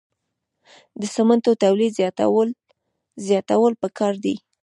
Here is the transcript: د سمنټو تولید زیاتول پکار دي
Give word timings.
د 1.01 1.03
سمنټو 1.15 1.51
تولید 1.63 1.91
زیاتول 3.27 3.71
پکار 3.83 4.13
دي 4.23 4.35